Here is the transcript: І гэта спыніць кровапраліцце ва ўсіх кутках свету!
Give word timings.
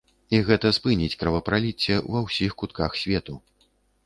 І 0.35 0.37
гэта 0.47 0.71
спыніць 0.77 1.19
кровапраліцце 1.23 1.99
ва 2.17 2.25
ўсіх 2.29 2.57
кутках 2.63 2.97
свету! 3.05 3.39